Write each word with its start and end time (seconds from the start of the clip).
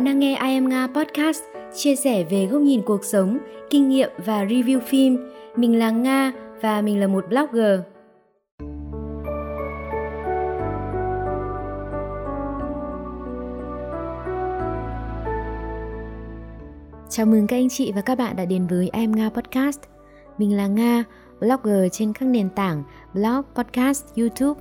Bạn 0.00 0.04
đang 0.04 0.18
nghe 0.18 0.30
I 0.30 0.54
Am 0.54 0.68
Nga 0.68 0.86
Podcast, 0.86 1.42
chia 1.74 1.96
sẻ 1.96 2.24
về 2.24 2.46
góc 2.46 2.60
nhìn 2.60 2.82
cuộc 2.82 3.04
sống, 3.04 3.38
kinh 3.70 3.88
nghiệm 3.88 4.10
và 4.26 4.44
review 4.44 4.80
phim. 4.80 5.18
Mình 5.56 5.78
là 5.78 5.90
Nga 5.90 6.32
và 6.60 6.82
mình 6.82 7.00
là 7.00 7.06
một 7.06 7.24
blogger. 7.28 7.80
Chào 17.08 17.26
mừng 17.26 17.46
các 17.46 17.56
anh 17.56 17.68
chị 17.68 17.92
và 17.94 18.00
các 18.00 18.18
bạn 18.18 18.36
đã 18.36 18.44
đến 18.44 18.66
với 18.66 18.84
I 18.84 18.90
Am 18.92 19.12
Nga 19.12 19.28
Podcast. 19.28 19.80
Mình 20.38 20.56
là 20.56 20.66
Nga, 20.66 21.04
blogger 21.40 21.92
trên 21.92 22.12
các 22.12 22.26
nền 22.26 22.50
tảng 22.50 22.82
blog, 23.14 23.42
podcast, 23.54 24.04
YouTube. 24.16 24.60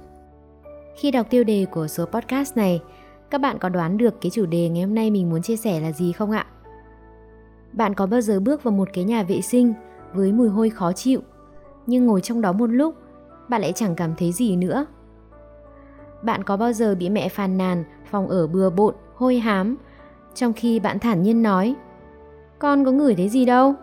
Khi 0.95 1.11
đọc 1.11 1.27
tiêu 1.29 1.43
đề 1.43 1.65
của 1.71 1.87
số 1.87 2.05
podcast 2.05 2.57
này, 2.57 2.81
các 3.29 3.41
bạn 3.41 3.59
có 3.59 3.69
đoán 3.69 3.97
được 3.97 4.21
cái 4.21 4.29
chủ 4.29 4.45
đề 4.45 4.69
ngày 4.69 4.83
hôm 4.83 4.95
nay 4.95 5.11
mình 5.11 5.29
muốn 5.29 5.41
chia 5.41 5.55
sẻ 5.55 5.79
là 5.79 5.91
gì 5.91 6.11
không 6.11 6.31
ạ? 6.31 6.45
Bạn 7.73 7.93
có 7.93 8.05
bao 8.05 8.21
giờ 8.21 8.39
bước 8.39 8.63
vào 8.63 8.71
một 8.71 8.89
cái 8.93 9.03
nhà 9.03 9.23
vệ 9.23 9.41
sinh 9.41 9.73
với 10.13 10.31
mùi 10.31 10.49
hôi 10.49 10.69
khó 10.69 10.91
chịu, 10.93 11.21
nhưng 11.85 12.05
ngồi 12.05 12.21
trong 12.21 12.41
đó 12.41 12.51
một 12.53 12.67
lúc, 12.67 12.95
bạn 13.49 13.61
lại 13.61 13.73
chẳng 13.75 13.95
cảm 13.95 14.15
thấy 14.15 14.31
gì 14.31 14.55
nữa? 14.55 14.85
Bạn 16.21 16.43
có 16.43 16.57
bao 16.57 16.73
giờ 16.73 16.95
bị 16.95 17.09
mẹ 17.09 17.29
phàn 17.29 17.57
nàn 17.57 17.83
phòng 18.11 18.27
ở 18.27 18.47
bừa 18.47 18.69
bộn, 18.69 18.95
hôi 19.15 19.39
hám, 19.39 19.77
trong 20.35 20.53
khi 20.53 20.79
bạn 20.79 20.99
thản 20.99 21.23
nhiên 21.23 21.43
nói 21.43 21.75
Con 22.59 22.85
có 22.85 22.91
ngửi 22.91 23.15
thấy 23.15 23.29
gì 23.29 23.45
đâu? 23.45 23.73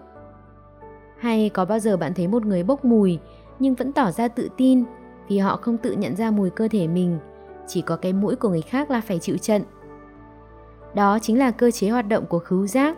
Hay 1.18 1.48
có 1.48 1.64
bao 1.64 1.78
giờ 1.78 1.96
bạn 1.96 2.14
thấy 2.14 2.28
một 2.28 2.44
người 2.46 2.62
bốc 2.62 2.84
mùi 2.84 3.18
nhưng 3.58 3.74
vẫn 3.74 3.92
tỏ 3.92 4.10
ra 4.10 4.28
tự 4.28 4.48
tin 4.56 4.84
vì 5.28 5.38
họ 5.38 5.56
không 5.56 5.78
tự 5.78 5.92
nhận 5.92 6.16
ra 6.16 6.30
mùi 6.30 6.50
cơ 6.50 6.68
thể 6.68 6.86
mình 6.86 7.18
chỉ 7.66 7.82
có 7.82 7.96
cái 7.96 8.12
mũi 8.12 8.36
của 8.36 8.48
người 8.48 8.62
khác 8.62 8.90
là 8.90 9.00
phải 9.00 9.18
chịu 9.18 9.36
trận. 9.38 9.62
Đó 10.94 11.18
chính 11.18 11.38
là 11.38 11.50
cơ 11.50 11.70
chế 11.70 11.88
hoạt 11.88 12.08
động 12.08 12.26
của 12.26 12.38
khứu 12.38 12.66
giác. 12.66 12.96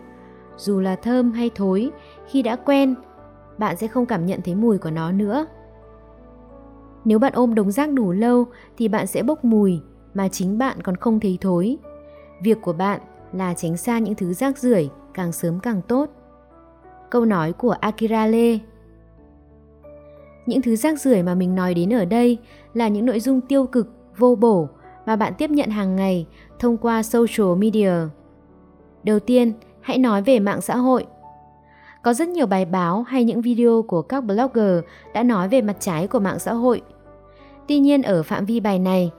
Dù 0.56 0.81
là 0.81 0.97
thơm 0.97 1.33
hay 1.33 1.51
thối, 1.55 1.91
khi 2.27 2.43
đã 2.43 2.56
quen, 2.56 2.95
bạn 3.59 3.77
sẽ 3.77 3.87
không 3.87 4.06
cảm 4.06 4.27
nhận 4.27 4.41
thấy 4.45 4.55
mùi 4.55 4.78
của 4.78 4.91
nó 4.91 5.12
nữa. 5.12 5.47
Nếu 7.05 7.19
bạn 7.19 7.33
ôm 7.33 7.55
đống 7.55 7.70
rác 7.70 7.93
đủ 7.93 8.12
lâu 8.12 8.47
thì 8.77 8.89
bạn 8.89 9.06
sẽ 9.06 9.23
bốc 9.23 9.45
mùi 9.45 9.81
mà 10.15 10.28
chính 10.28 10.59
bạn 10.59 10.83
còn 10.83 10.97
không 10.97 11.21
thấy 11.21 11.39
thối. 11.41 11.78
Việc 12.43 12.59
của 12.62 12.73
bạn 12.73 13.00
là 13.33 13.55
tránh 13.55 13.77
xa 13.77 13.98
những 13.98 14.15
thứ 14.15 14.33
rác 14.33 14.59
rưởi 14.59 14.91
càng 15.15 15.33
sớm 15.33 15.61
càng 15.61 15.83
tốt. 15.89 16.09
Câu 17.11 17.25
nói 17.25 17.53
của 17.53 17.71
Akira 17.71 18.27
Lê 18.27 18.59
Những 20.47 20.62
thứ 20.62 20.77
rác 20.77 21.00
rưởi 21.00 21.23
mà 21.23 21.34
mình 21.34 21.55
nói 21.55 21.75
đến 21.75 21.93
ở 21.93 22.05
đây 22.05 22.39
là 22.75 22.89
những 22.89 23.06
nội 23.06 23.21
dung 23.21 23.41
tiêu 23.41 23.67
cực 23.67 23.98
vô 24.19 24.35
bổ 24.35 24.69
mà 25.07 25.17
bạn 25.17 25.33
tiếp 25.39 25.51
nhận 25.51 25.71
hàng 25.71 25.97
ngày 25.97 26.27
thông 26.59 26.77
qua 26.77 27.03
social 27.03 27.57
media. 27.59 27.93
Đầu 29.03 29.19
tiên, 29.19 29.53
hãy 29.81 29.99
nói 29.99 30.23
về 30.23 30.39
mạng 30.41 30.61
xã 30.61 30.77
hội. 30.77 31.07
Có 32.03 32.15
rất 32.15 32.29
nhiều 32.29 32.47
bài 32.47 32.65
báo 32.65 33.03
hay 33.03 33.25
những 33.25 33.41
video 33.41 33.83
của 33.83 34.03
các 34.03 34.21
blogger 34.21 34.85
đã 35.15 35.23
nói 35.23 35.49
về 35.49 35.63
mặt 35.63 35.77
trái 35.81 36.07
của 36.07 36.19
mạng 36.19 36.39
xã 36.39 36.53
hội. 36.53 36.83
Tuy 37.69 37.79
nhiên 37.79 38.03
ở 38.03 38.23
phạm 38.23 38.45
vi 38.45 38.61
bài 38.61 38.79
này, 38.79 39.11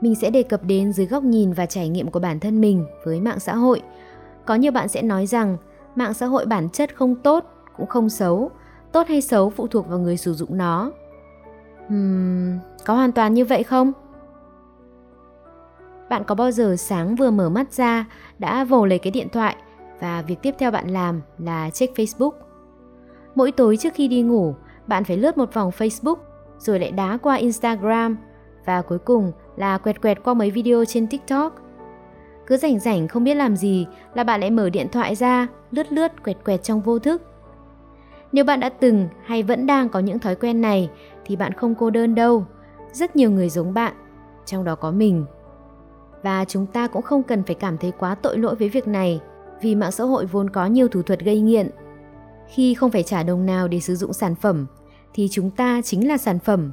mình 0.00 0.14
sẽ 0.14 0.30
đề 0.30 0.42
cập 0.42 0.64
đến 0.64 0.92
dưới 0.92 1.06
góc 1.06 1.22
nhìn 1.22 1.52
và 1.52 1.66
trải 1.66 1.88
nghiệm 1.88 2.10
của 2.10 2.20
bản 2.20 2.40
thân 2.40 2.60
mình 2.60 2.84
với 3.04 3.20
mạng 3.20 3.40
xã 3.40 3.54
hội. 3.54 3.82
Có 4.44 4.54
nhiều 4.54 4.72
bạn 4.72 4.88
sẽ 4.88 5.02
nói 5.02 5.26
rằng 5.26 5.56
mạng 5.94 6.14
xã 6.14 6.26
hội 6.26 6.46
bản 6.46 6.68
chất 6.68 6.96
không 6.96 7.14
tốt 7.14 7.44
cũng 7.76 7.86
không 7.86 8.08
xấu, 8.08 8.50
tốt 8.92 9.08
hay 9.08 9.20
xấu 9.20 9.50
phụ 9.50 9.66
thuộc 9.66 9.88
vào 9.88 9.98
người 9.98 10.16
sử 10.16 10.34
dụng 10.34 10.56
nó. 10.56 10.92
Hmm, 11.88 12.58
có 12.86 12.94
hoàn 12.94 13.12
toàn 13.12 13.34
như 13.34 13.44
vậy 13.44 13.62
không? 13.62 13.92
Bạn 16.10 16.24
có 16.24 16.34
bao 16.34 16.50
giờ 16.50 16.76
sáng 16.78 17.14
vừa 17.14 17.30
mở 17.30 17.48
mắt 17.48 17.72
ra 17.72 18.04
đã 18.38 18.64
vồ 18.64 18.86
lấy 18.86 18.98
cái 18.98 19.10
điện 19.10 19.28
thoại 19.32 19.56
và 20.00 20.22
việc 20.22 20.36
tiếp 20.42 20.54
theo 20.58 20.70
bạn 20.70 20.88
làm 20.88 21.20
là 21.38 21.70
check 21.70 21.96
Facebook? 21.96 22.32
Mỗi 23.34 23.52
tối 23.52 23.76
trước 23.76 23.94
khi 23.94 24.08
đi 24.08 24.22
ngủ, 24.22 24.54
bạn 24.86 25.04
phải 25.04 25.16
lướt 25.16 25.38
một 25.38 25.54
vòng 25.54 25.70
Facebook 25.78 26.16
rồi 26.58 26.80
lại 26.80 26.90
đá 26.90 27.18
qua 27.22 27.34
Instagram 27.34 28.16
và 28.64 28.82
cuối 28.82 28.98
cùng 28.98 29.32
là 29.56 29.78
quẹt 29.78 30.02
quẹt 30.02 30.18
qua 30.24 30.34
mấy 30.34 30.50
video 30.50 30.84
trên 30.84 31.06
TikTok. 31.06 31.54
Cứ 32.46 32.56
rảnh 32.56 32.78
rảnh 32.78 33.08
không 33.08 33.24
biết 33.24 33.34
làm 33.34 33.56
gì 33.56 33.86
là 34.14 34.24
bạn 34.24 34.40
lại 34.40 34.50
mở 34.50 34.70
điện 34.70 34.88
thoại 34.92 35.14
ra, 35.14 35.46
lướt 35.70 35.92
lướt 35.92 36.24
quẹt 36.24 36.36
quẹt 36.44 36.62
trong 36.62 36.80
vô 36.80 36.98
thức. 36.98 37.22
Nếu 38.32 38.44
bạn 38.44 38.60
đã 38.60 38.68
từng 38.68 39.08
hay 39.24 39.42
vẫn 39.42 39.66
đang 39.66 39.88
có 39.88 40.00
những 40.00 40.18
thói 40.18 40.34
quen 40.34 40.60
này 40.60 40.90
thì 41.24 41.36
bạn 41.36 41.52
không 41.52 41.74
cô 41.74 41.90
đơn 41.90 42.14
đâu. 42.14 42.46
Rất 42.92 43.16
nhiều 43.16 43.30
người 43.30 43.48
giống 43.48 43.74
bạn, 43.74 43.92
trong 44.46 44.64
đó 44.64 44.74
có 44.74 44.90
mình 44.90 45.24
và 46.22 46.44
chúng 46.44 46.66
ta 46.66 46.86
cũng 46.86 47.02
không 47.02 47.22
cần 47.22 47.42
phải 47.42 47.54
cảm 47.54 47.78
thấy 47.78 47.92
quá 47.98 48.14
tội 48.14 48.38
lỗi 48.38 48.54
với 48.54 48.68
việc 48.68 48.88
này 48.88 49.20
vì 49.60 49.74
mạng 49.74 49.92
xã 49.92 50.04
hội 50.04 50.26
vốn 50.26 50.50
có 50.50 50.66
nhiều 50.66 50.88
thủ 50.88 51.02
thuật 51.02 51.20
gây 51.20 51.40
nghiện. 51.40 51.70
Khi 52.48 52.74
không 52.74 52.90
phải 52.90 53.02
trả 53.02 53.22
đồng 53.22 53.46
nào 53.46 53.68
để 53.68 53.80
sử 53.80 53.96
dụng 53.96 54.12
sản 54.12 54.34
phẩm 54.34 54.66
thì 55.14 55.28
chúng 55.30 55.50
ta 55.50 55.80
chính 55.84 56.08
là 56.08 56.16
sản 56.16 56.38
phẩm. 56.38 56.72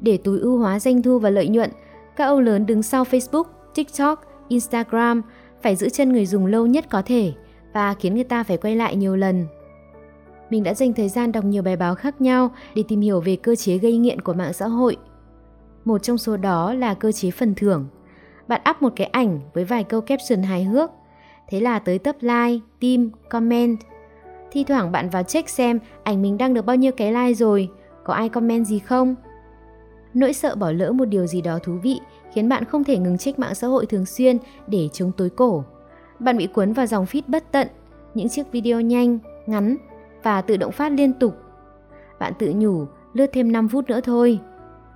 Để 0.00 0.16
tối 0.16 0.38
ưu 0.38 0.58
hóa 0.58 0.80
doanh 0.80 1.02
thu 1.02 1.18
và 1.18 1.30
lợi 1.30 1.48
nhuận, 1.48 1.70
các 2.16 2.24
ông 2.24 2.40
lớn 2.40 2.66
đứng 2.66 2.82
sau 2.82 3.04
Facebook, 3.04 3.44
TikTok, 3.74 4.24
Instagram 4.48 5.22
phải 5.62 5.76
giữ 5.76 5.88
chân 5.88 6.12
người 6.12 6.26
dùng 6.26 6.46
lâu 6.46 6.66
nhất 6.66 6.84
có 6.90 7.02
thể 7.02 7.32
và 7.74 7.94
khiến 7.94 8.14
người 8.14 8.24
ta 8.24 8.42
phải 8.42 8.56
quay 8.56 8.76
lại 8.76 8.96
nhiều 8.96 9.16
lần. 9.16 9.46
Mình 10.50 10.62
đã 10.62 10.74
dành 10.74 10.92
thời 10.92 11.08
gian 11.08 11.32
đọc 11.32 11.44
nhiều 11.44 11.62
bài 11.62 11.76
báo 11.76 11.94
khác 11.94 12.20
nhau 12.20 12.50
để 12.74 12.84
tìm 12.88 13.00
hiểu 13.00 13.20
về 13.20 13.36
cơ 13.36 13.56
chế 13.56 13.78
gây 13.78 13.96
nghiện 13.96 14.20
của 14.20 14.32
mạng 14.32 14.52
xã 14.52 14.66
hội. 14.66 14.96
Một 15.84 16.02
trong 16.02 16.18
số 16.18 16.36
đó 16.36 16.74
là 16.74 16.94
cơ 16.94 17.12
chế 17.12 17.30
phần 17.30 17.54
thưởng 17.54 17.86
bạn 18.48 18.60
up 18.70 18.82
một 18.82 18.92
cái 18.96 19.06
ảnh 19.06 19.40
với 19.54 19.64
vài 19.64 19.84
câu 19.84 20.00
caption 20.00 20.42
hài 20.42 20.64
hước. 20.64 20.90
Thế 21.48 21.60
là 21.60 21.78
tới 21.78 21.98
tấp 21.98 22.16
like, 22.20 22.64
tim, 22.80 23.10
comment. 23.28 23.78
Thi 24.50 24.64
thoảng 24.64 24.92
bạn 24.92 25.10
vào 25.10 25.22
check 25.22 25.48
xem 25.48 25.78
ảnh 26.02 26.22
mình 26.22 26.38
đăng 26.38 26.54
được 26.54 26.66
bao 26.66 26.76
nhiêu 26.76 26.92
cái 26.96 27.12
like 27.12 27.34
rồi, 27.34 27.70
có 28.04 28.14
ai 28.14 28.28
comment 28.28 28.66
gì 28.66 28.78
không? 28.78 29.14
Nỗi 30.14 30.32
sợ 30.32 30.54
bỏ 30.54 30.70
lỡ 30.70 30.92
một 30.92 31.04
điều 31.04 31.26
gì 31.26 31.40
đó 31.40 31.58
thú 31.62 31.78
vị 31.82 32.00
khiến 32.32 32.48
bạn 32.48 32.64
không 32.64 32.84
thể 32.84 32.98
ngừng 32.98 33.18
check 33.18 33.38
mạng 33.38 33.54
xã 33.54 33.66
hội 33.66 33.86
thường 33.86 34.06
xuyên 34.06 34.38
để 34.66 34.88
chống 34.92 35.12
tối 35.16 35.30
cổ. 35.30 35.64
Bạn 36.18 36.36
bị 36.36 36.46
cuốn 36.46 36.72
vào 36.72 36.86
dòng 36.86 37.04
feed 37.04 37.22
bất 37.26 37.52
tận, 37.52 37.68
những 38.14 38.28
chiếc 38.28 38.52
video 38.52 38.80
nhanh, 38.80 39.18
ngắn 39.46 39.76
và 40.22 40.42
tự 40.42 40.56
động 40.56 40.72
phát 40.72 40.92
liên 40.92 41.12
tục. 41.12 41.36
Bạn 42.18 42.32
tự 42.38 42.52
nhủ 42.56 42.84
lướt 43.12 43.26
thêm 43.32 43.52
5 43.52 43.68
phút 43.68 43.88
nữa 43.88 44.00
thôi. 44.00 44.40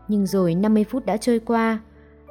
Nhưng 0.09 0.27
rồi 0.27 0.55
50 0.55 0.85
phút 0.85 1.07
đã 1.07 1.17
trôi 1.17 1.39
qua, 1.39 1.81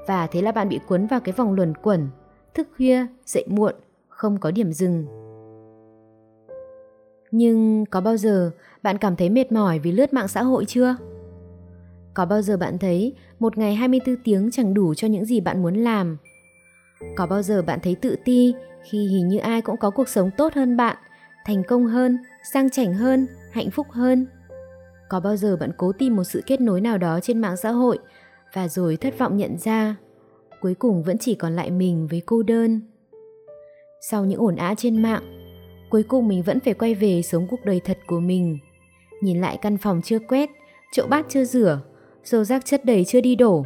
và 0.10 0.28
thế 0.28 0.42
là 0.42 0.52
bạn 0.52 0.70
bị 0.70 0.80
cuốn 0.88 1.08
vào 1.08 1.20
cái 1.20 1.34
vòng 1.34 1.54
luẩn 1.54 1.74
quẩn, 1.76 2.08
thức 2.54 2.68
khuya, 2.78 3.06
dậy 3.26 3.46
muộn, 3.48 3.76
không 4.08 4.38
có 4.40 4.52
điểm 4.52 4.72
dừng. 4.74 5.06
Nhưng 7.32 7.86
có 7.86 8.02
bao 8.02 8.18
giờ 8.18 8.52
bạn 8.84 8.98
cảm 8.98 9.16
thấy 9.16 9.30
mệt 9.30 9.52
mỏi 9.52 9.80
vì 9.80 9.92
lướt 9.92 10.14
mạng 10.14 10.28
xã 10.28 10.44
hội 10.44 10.66
chưa? 10.66 10.96
Có 12.14 12.26
bao 12.26 12.42
giờ 12.42 12.58
bạn 12.58 12.78
thấy 12.78 13.14
một 13.40 13.58
ngày 13.58 13.76
24 13.76 14.16
tiếng 14.24 14.52
chẳng 14.52 14.74
đủ 14.74 14.94
cho 14.94 15.08
những 15.08 15.26
gì 15.26 15.40
bạn 15.40 15.62
muốn 15.62 15.76
làm? 15.76 16.18
Có 17.16 17.28
bao 17.28 17.42
giờ 17.42 17.62
bạn 17.62 17.80
thấy 17.84 17.96
tự 17.96 18.16
ti 18.26 18.54
khi 18.84 19.08
hình 19.08 19.28
như 19.28 19.38
ai 19.38 19.62
cũng 19.62 19.78
có 19.78 19.90
cuộc 19.90 20.10
sống 20.10 20.30
tốt 20.38 20.54
hơn 20.54 20.78
bạn, 20.78 20.98
thành 21.46 21.64
công 21.68 21.86
hơn, 21.86 22.18
sang 22.54 22.70
chảnh 22.70 22.94
hơn, 22.94 23.28
hạnh 23.52 23.72
phúc 23.72 23.88
hơn? 23.90 24.28
Có 25.10 25.20
bao 25.20 25.36
giờ 25.36 25.58
bạn 25.58 25.72
cố 25.78 25.92
tìm 25.92 26.16
một 26.16 26.24
sự 26.24 26.44
kết 26.46 26.62
nối 26.62 26.82
nào 26.82 26.98
đó 26.98 27.20
trên 27.20 27.40
mạng 27.42 27.58
xã 27.58 27.72
hội 27.72 28.00
và 28.54 28.68
rồi 28.68 28.98
thất 28.98 29.18
vọng 29.18 29.38
nhận 29.38 29.58
ra, 29.58 29.96
cuối 30.62 30.76
cùng 30.76 31.04
vẫn 31.04 31.18
chỉ 31.18 31.36
còn 31.36 31.56
lại 31.56 31.72
mình 31.72 32.08
với 32.08 32.22
cô 32.26 32.44
đơn. 32.44 32.82
Sau 34.02 34.26
những 34.26 34.40
ổn 34.40 34.56
ã 34.56 34.74
trên 34.78 35.02
mạng, 35.02 35.24
cuối 35.90 36.04
cùng 36.04 36.28
mình 36.28 36.44
vẫn 36.44 36.60
phải 36.60 36.74
quay 36.74 36.96
về 36.96 37.22
sống 37.22 37.48
cuộc 37.50 37.66
đời 37.66 37.82
thật 37.86 37.98
của 38.08 38.20
mình. 38.20 38.58
Nhìn 39.22 39.42
lại 39.42 39.58
căn 39.62 39.78
phòng 39.78 40.02
chưa 40.04 40.20
quét, 40.20 40.50
chỗ 40.92 41.08
bát 41.10 41.26
chưa 41.30 41.44
rửa, 41.44 41.82
dầu 42.24 42.44
rác 42.44 42.66
chất 42.66 42.86
đầy 42.86 43.06
chưa 43.06 43.22
đi 43.22 43.36
đổ. 43.36 43.64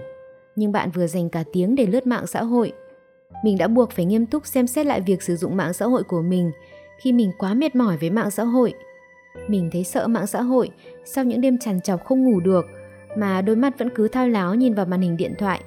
Nhưng 0.55 0.71
bạn 0.71 0.91
vừa 0.91 1.07
dành 1.07 1.29
cả 1.29 1.43
tiếng 1.53 1.75
để 1.75 1.85
lướt 1.85 2.07
mạng 2.07 2.27
xã 2.27 2.43
hội. 2.43 2.73
Mình 3.43 3.57
đã 3.57 3.67
buộc 3.67 3.91
phải 3.91 4.05
nghiêm 4.05 4.25
túc 4.25 4.45
xem 4.47 4.67
xét 4.67 4.85
lại 4.85 5.01
việc 5.01 5.23
sử 5.23 5.35
dụng 5.35 5.57
mạng 5.57 5.73
xã 5.73 5.85
hội 5.85 6.03
của 6.03 6.21
mình 6.21 6.51
khi 7.01 7.11
mình 7.11 7.31
quá 7.37 7.53
mệt 7.53 7.75
mỏi 7.75 7.97
với 7.97 8.09
mạng 8.09 8.31
xã 8.31 8.43
hội. 8.43 8.73
Mình 9.47 9.69
thấy 9.71 9.83
sợ 9.83 10.07
mạng 10.07 10.27
xã 10.27 10.41
hội 10.41 10.69
sau 11.05 11.23
những 11.23 11.41
đêm 11.41 11.57
trằn 11.57 11.81
trọc 11.81 12.05
không 12.05 12.23
ngủ 12.23 12.39
được 12.39 12.65
mà 13.17 13.41
đôi 13.41 13.55
mắt 13.55 13.79
vẫn 13.79 13.89
cứ 13.95 14.07
thao 14.07 14.27
láo 14.27 14.55
nhìn 14.55 14.73
vào 14.73 14.85
màn 14.85 15.01
hình 15.01 15.17
điện 15.17 15.33
thoại, 15.37 15.61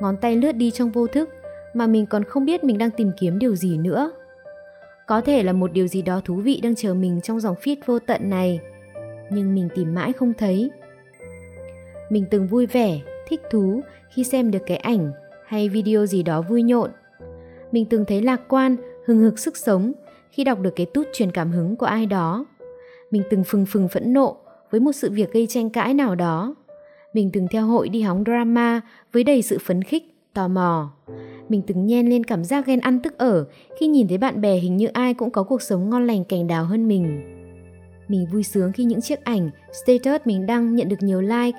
ngón 0.00 0.16
tay 0.16 0.36
lướt 0.36 0.52
đi 0.52 0.70
trong 0.70 0.90
vô 0.90 1.06
thức 1.06 1.30
mà 1.74 1.86
mình 1.86 2.06
còn 2.06 2.24
không 2.24 2.44
biết 2.44 2.64
mình 2.64 2.78
đang 2.78 2.90
tìm 2.90 3.10
kiếm 3.20 3.38
điều 3.38 3.56
gì 3.56 3.78
nữa. 3.78 4.12
Có 5.06 5.20
thể 5.20 5.42
là 5.42 5.52
một 5.52 5.72
điều 5.72 5.86
gì 5.86 6.02
đó 6.02 6.20
thú 6.24 6.34
vị 6.34 6.60
đang 6.62 6.74
chờ 6.74 6.94
mình 6.94 7.20
trong 7.20 7.40
dòng 7.40 7.56
feed 7.62 7.76
vô 7.86 7.98
tận 7.98 8.30
này, 8.30 8.60
nhưng 9.30 9.54
mình 9.54 9.68
tìm 9.74 9.94
mãi 9.94 10.12
không 10.12 10.32
thấy. 10.38 10.70
Mình 12.10 12.24
từng 12.30 12.46
vui 12.46 12.66
vẻ, 12.66 13.00
thích 13.28 13.40
thú 13.50 13.80
khi 14.10 14.24
xem 14.24 14.50
được 14.50 14.62
cái 14.66 14.76
ảnh 14.76 15.12
hay 15.46 15.68
video 15.68 16.06
gì 16.06 16.22
đó 16.22 16.42
vui 16.42 16.62
nhộn. 16.62 16.90
Mình 17.72 17.84
từng 17.84 18.04
thấy 18.04 18.22
lạc 18.22 18.40
quan, 18.48 18.76
hừng 19.06 19.18
hực 19.18 19.38
sức 19.38 19.56
sống 19.56 19.92
khi 20.30 20.44
đọc 20.44 20.60
được 20.60 20.72
cái 20.76 20.86
tút 20.86 21.06
truyền 21.12 21.30
cảm 21.30 21.52
hứng 21.52 21.76
của 21.76 21.86
ai 21.86 22.06
đó. 22.06 22.46
Mình 23.10 23.22
từng 23.30 23.44
phừng 23.44 23.66
phừng 23.66 23.88
phẫn 23.88 24.12
nộ 24.12 24.36
với 24.70 24.80
một 24.80 24.92
sự 24.92 25.10
việc 25.10 25.32
gây 25.32 25.46
tranh 25.46 25.70
cãi 25.70 25.94
nào 25.94 26.14
đó 26.14 26.54
mình 27.12 27.30
từng 27.32 27.48
theo 27.50 27.66
hội 27.66 27.88
đi 27.88 28.02
hóng 28.02 28.24
drama 28.24 28.80
với 29.12 29.24
đầy 29.24 29.42
sự 29.42 29.58
phấn 29.58 29.82
khích, 29.82 30.14
tò 30.34 30.48
mò. 30.48 30.92
mình 31.48 31.62
từng 31.66 31.86
nhen 31.86 32.08
lên 32.08 32.24
cảm 32.24 32.44
giác 32.44 32.66
ghen 32.66 32.80
ăn 32.80 33.00
tức 33.02 33.18
ở 33.18 33.44
khi 33.80 33.86
nhìn 33.86 34.08
thấy 34.08 34.18
bạn 34.18 34.40
bè 34.40 34.56
hình 34.56 34.76
như 34.76 34.86
ai 34.86 35.14
cũng 35.14 35.30
có 35.30 35.42
cuộc 35.42 35.62
sống 35.62 35.90
ngon 35.90 36.06
lành 36.06 36.24
cành 36.24 36.46
đào 36.46 36.64
hơn 36.64 36.88
mình. 36.88 37.20
Mình 38.08 38.26
vui 38.32 38.42
sướng 38.42 38.72
khi 38.72 38.84
những 38.84 39.00
chiếc 39.00 39.24
ảnh, 39.24 39.50
status 39.72 40.20
mình 40.24 40.46
đăng 40.46 40.76
nhận 40.76 40.88
được 40.88 41.02
nhiều 41.02 41.20
like, 41.20 41.58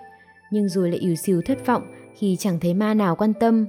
nhưng 0.51 0.69
rồi 0.69 0.89
lại 0.89 0.99
ỉu 0.99 1.15
xìu 1.15 1.41
thất 1.41 1.65
vọng 1.65 1.83
khi 2.15 2.35
chẳng 2.35 2.59
thấy 2.59 2.73
ma 2.73 2.93
nào 2.93 3.15
quan 3.15 3.33
tâm. 3.33 3.65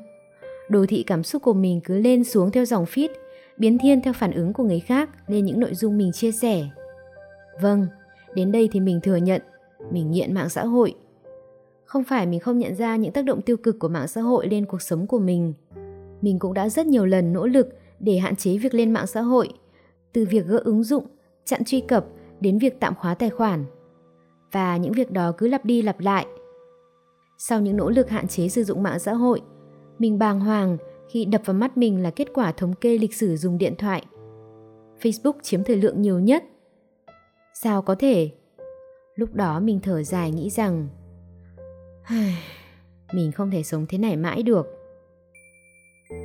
Đồ 0.68 0.86
thị 0.88 1.04
cảm 1.06 1.22
xúc 1.22 1.42
của 1.42 1.52
mình 1.52 1.80
cứ 1.84 1.98
lên 1.98 2.24
xuống 2.24 2.50
theo 2.50 2.64
dòng 2.64 2.84
feed, 2.84 3.08
biến 3.56 3.78
thiên 3.78 4.00
theo 4.00 4.12
phản 4.12 4.32
ứng 4.32 4.52
của 4.52 4.64
người 4.64 4.80
khác 4.80 5.10
lên 5.26 5.44
những 5.44 5.60
nội 5.60 5.74
dung 5.74 5.98
mình 5.98 6.12
chia 6.12 6.32
sẻ. 6.32 6.62
Vâng, 7.60 7.86
đến 8.34 8.52
đây 8.52 8.68
thì 8.72 8.80
mình 8.80 9.00
thừa 9.00 9.16
nhận, 9.16 9.42
mình 9.90 10.10
nghiện 10.10 10.34
mạng 10.34 10.48
xã 10.48 10.64
hội. 10.64 10.94
Không 11.90 12.04
phải 12.04 12.26
mình 12.26 12.40
không 12.40 12.58
nhận 12.58 12.74
ra 12.74 12.96
những 12.96 13.12
tác 13.12 13.24
động 13.24 13.42
tiêu 13.42 13.56
cực 13.56 13.78
của 13.78 13.88
mạng 13.88 14.08
xã 14.08 14.20
hội 14.20 14.48
lên 14.48 14.66
cuộc 14.66 14.82
sống 14.82 15.06
của 15.06 15.18
mình. 15.18 15.54
Mình 16.20 16.38
cũng 16.38 16.54
đã 16.54 16.68
rất 16.68 16.86
nhiều 16.86 17.06
lần 17.06 17.32
nỗ 17.32 17.46
lực 17.46 17.68
để 18.00 18.18
hạn 18.18 18.36
chế 18.36 18.56
việc 18.58 18.74
lên 18.74 18.92
mạng 18.92 19.06
xã 19.06 19.20
hội, 19.20 19.48
từ 20.12 20.26
việc 20.30 20.46
gỡ 20.46 20.60
ứng 20.64 20.82
dụng, 20.82 21.06
chặn 21.44 21.64
truy 21.64 21.80
cập 21.80 22.06
đến 22.40 22.58
việc 22.58 22.80
tạm 22.80 22.94
khóa 22.94 23.14
tài 23.14 23.30
khoản. 23.30 23.64
Và 24.52 24.76
những 24.76 24.92
việc 24.92 25.10
đó 25.10 25.32
cứ 25.38 25.48
lặp 25.48 25.64
đi 25.64 25.82
lặp 25.82 26.00
lại. 26.00 26.26
Sau 27.38 27.60
những 27.60 27.76
nỗ 27.76 27.90
lực 27.90 28.10
hạn 28.10 28.28
chế 28.28 28.48
sử 28.48 28.64
dụng 28.64 28.82
mạng 28.82 28.98
xã 28.98 29.12
hội, 29.12 29.40
mình 29.98 30.18
bàng 30.18 30.40
hoàng 30.40 30.76
khi 31.08 31.24
đập 31.24 31.42
vào 31.44 31.54
mắt 31.54 31.76
mình 31.76 32.02
là 32.02 32.10
kết 32.10 32.28
quả 32.34 32.52
thống 32.52 32.74
kê 32.74 32.98
lịch 32.98 33.14
sử 33.14 33.36
dùng 33.36 33.58
điện 33.58 33.74
thoại. 33.78 34.04
Facebook 35.00 35.40
chiếm 35.42 35.64
thời 35.64 35.76
lượng 35.76 36.02
nhiều 36.02 36.20
nhất. 36.20 36.44
Sao 37.54 37.82
có 37.82 37.94
thể? 37.94 38.30
Lúc 39.14 39.34
đó 39.34 39.60
mình 39.60 39.80
thở 39.82 40.02
dài 40.02 40.30
nghĩ 40.30 40.50
rằng 40.50 40.88
mình 43.12 43.32
không 43.32 43.50
thể 43.50 43.62
sống 43.62 43.86
thế 43.88 43.98
này 43.98 44.16
mãi 44.16 44.42
được. 44.42 44.66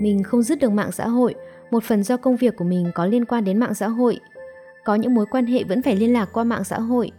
Mình 0.01 0.23
không 0.23 0.43
dứt 0.43 0.59
được 0.59 0.69
mạng 0.69 0.91
xã 0.91 1.07
hội, 1.07 1.35
một 1.71 1.83
phần 1.83 2.03
do 2.03 2.17
công 2.17 2.35
việc 2.35 2.55
của 2.57 2.65
mình 2.65 2.91
có 2.95 3.05
liên 3.05 3.25
quan 3.25 3.43
đến 3.43 3.57
mạng 3.57 3.73
xã 3.73 3.87
hội. 3.87 4.19
Có 4.85 4.95
những 4.95 5.13
mối 5.13 5.25
quan 5.31 5.45
hệ 5.45 5.63
vẫn 5.63 5.81
phải 5.81 5.95
liên 5.95 6.13
lạc 6.13 6.29
qua 6.33 6.43
mạng 6.43 6.63
xã 6.63 6.79
hội. 6.79 7.11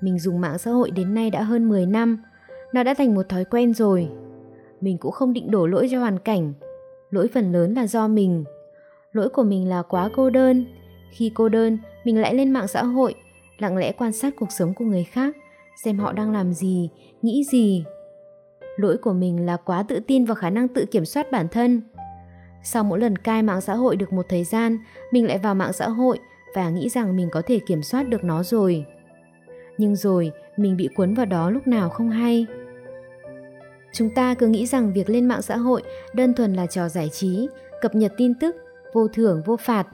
Mình 0.00 0.18
dùng 0.18 0.40
mạng 0.40 0.58
xã 0.58 0.70
hội 0.70 0.90
đến 0.90 1.14
nay 1.14 1.30
đã 1.30 1.42
hơn 1.42 1.68
10 1.68 1.86
năm, 1.86 2.22
nó 2.72 2.82
đã 2.82 2.94
thành 2.94 3.14
một 3.14 3.28
thói 3.28 3.44
quen 3.44 3.74
rồi. 3.74 4.08
Mình 4.80 4.98
cũng 4.98 5.12
không 5.12 5.32
định 5.32 5.50
đổ 5.50 5.66
lỗi 5.66 5.88
cho 5.90 5.98
hoàn 5.98 6.18
cảnh, 6.18 6.52
lỗi 7.10 7.28
phần 7.34 7.52
lớn 7.52 7.74
là 7.74 7.86
do 7.86 8.08
mình. 8.08 8.44
Lỗi 9.12 9.28
của 9.28 9.42
mình 9.42 9.68
là 9.68 9.82
quá 9.82 10.10
cô 10.16 10.30
đơn. 10.30 10.66
Khi 11.10 11.32
cô 11.34 11.48
đơn, 11.48 11.78
mình 12.04 12.20
lại 12.20 12.34
lên 12.34 12.50
mạng 12.50 12.68
xã 12.68 12.84
hội, 12.84 13.14
lặng 13.58 13.76
lẽ 13.76 13.92
quan 13.92 14.12
sát 14.12 14.34
cuộc 14.36 14.52
sống 14.52 14.74
của 14.74 14.84
người 14.84 15.04
khác, 15.04 15.36
xem 15.84 15.98
họ 15.98 16.12
đang 16.12 16.32
làm 16.32 16.52
gì, 16.52 16.90
nghĩ 17.22 17.44
gì. 17.44 17.84
Lỗi 18.76 18.96
của 18.96 19.12
mình 19.12 19.46
là 19.46 19.56
quá 19.56 19.82
tự 19.88 20.00
tin 20.06 20.24
vào 20.24 20.34
khả 20.34 20.50
năng 20.50 20.68
tự 20.68 20.84
kiểm 20.90 21.04
soát 21.04 21.30
bản 21.30 21.48
thân. 21.48 21.82
Sau 22.62 22.84
mỗi 22.84 23.00
lần 23.00 23.18
cai 23.18 23.42
mạng 23.42 23.60
xã 23.60 23.74
hội 23.74 23.96
được 23.96 24.12
một 24.12 24.26
thời 24.28 24.44
gian, 24.44 24.78
mình 25.12 25.26
lại 25.26 25.38
vào 25.38 25.54
mạng 25.54 25.72
xã 25.72 25.88
hội 25.88 26.18
và 26.54 26.70
nghĩ 26.70 26.88
rằng 26.88 27.16
mình 27.16 27.28
có 27.32 27.42
thể 27.46 27.58
kiểm 27.66 27.82
soát 27.82 28.08
được 28.08 28.24
nó 28.24 28.42
rồi. 28.42 28.84
Nhưng 29.78 29.96
rồi, 29.96 30.32
mình 30.56 30.76
bị 30.76 30.88
cuốn 30.96 31.14
vào 31.14 31.26
đó 31.26 31.50
lúc 31.50 31.66
nào 31.66 31.88
không 31.88 32.10
hay. 32.10 32.46
Chúng 33.92 34.10
ta 34.10 34.34
cứ 34.34 34.46
nghĩ 34.46 34.66
rằng 34.66 34.92
việc 34.92 35.10
lên 35.10 35.26
mạng 35.26 35.42
xã 35.42 35.56
hội 35.56 35.82
đơn 36.14 36.34
thuần 36.34 36.54
là 36.54 36.66
trò 36.66 36.88
giải 36.88 37.08
trí, 37.08 37.48
cập 37.80 37.94
nhật 37.94 38.12
tin 38.16 38.34
tức, 38.34 38.56
vô 38.92 39.08
thưởng 39.08 39.42
vô 39.46 39.56
phạt. 39.56 39.86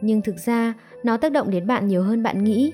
Nhưng 0.00 0.22
thực 0.22 0.36
ra, 0.38 0.74
nó 1.04 1.16
tác 1.16 1.32
động 1.32 1.50
đến 1.50 1.66
bạn 1.66 1.88
nhiều 1.88 2.02
hơn 2.02 2.22
bạn 2.22 2.44
nghĩ. 2.44 2.72